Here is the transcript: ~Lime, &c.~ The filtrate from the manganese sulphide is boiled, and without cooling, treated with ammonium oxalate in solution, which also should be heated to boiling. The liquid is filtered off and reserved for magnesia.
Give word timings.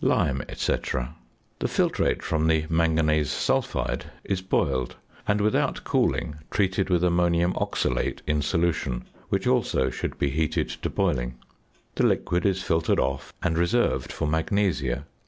~Lime, 0.00 0.40
&c.~ 0.54 0.72
The 0.72 1.66
filtrate 1.66 2.22
from 2.22 2.46
the 2.46 2.64
manganese 2.70 3.32
sulphide 3.32 4.04
is 4.22 4.40
boiled, 4.40 4.94
and 5.26 5.40
without 5.40 5.82
cooling, 5.82 6.36
treated 6.48 6.88
with 6.90 7.02
ammonium 7.02 7.54
oxalate 7.54 8.22
in 8.24 8.40
solution, 8.40 9.04
which 9.30 9.48
also 9.48 9.90
should 9.90 10.16
be 10.16 10.30
heated 10.30 10.68
to 10.68 10.88
boiling. 10.88 11.38
The 11.96 12.06
liquid 12.06 12.46
is 12.46 12.62
filtered 12.62 13.00
off 13.00 13.32
and 13.42 13.58
reserved 13.58 14.12
for 14.12 14.28
magnesia. 14.28 15.06